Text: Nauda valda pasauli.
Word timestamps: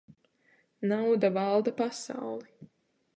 Nauda 0.87 1.29
valda 1.37 1.71
pasauli. 1.83 2.57